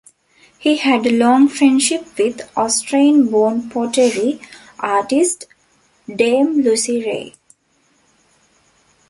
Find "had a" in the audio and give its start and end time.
0.77-1.13